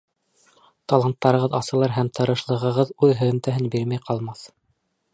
Таланттарығыҙ 0.93 1.57
асылыр 1.59 1.95
һәм 1.97 2.11
тырышлығығыҙ 2.21 2.93
үҙ 3.07 3.15
һөҙөмтәһен 3.23 3.73
бирмәй 3.77 4.07
ҡалмаҫ. 4.11 4.47